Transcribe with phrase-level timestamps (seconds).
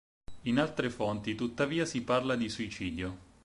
[0.45, 3.17] In altre fonti tuttavia si parla di suicidio.